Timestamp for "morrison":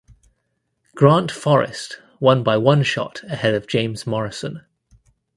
4.07-4.65